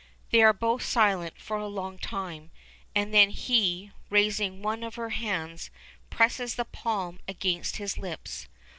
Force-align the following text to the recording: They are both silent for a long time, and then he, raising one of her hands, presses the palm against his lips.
They 0.31 0.41
are 0.41 0.51
both 0.51 0.83
silent 0.83 1.39
for 1.39 1.57
a 1.57 1.67
long 1.67 1.99
time, 1.99 2.49
and 2.95 3.13
then 3.13 3.29
he, 3.29 3.91
raising 4.09 4.63
one 4.63 4.81
of 4.81 4.95
her 4.95 5.09
hands, 5.11 5.69
presses 6.09 6.55
the 6.55 6.65
palm 6.65 7.19
against 7.27 7.77
his 7.77 7.99
lips. 7.99 8.47